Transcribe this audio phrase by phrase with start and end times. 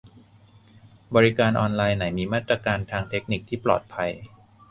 [1.15, 4.11] บริการออนไลน์ไหนมีมาตรการทางเทคนิคที่ปลอดภัย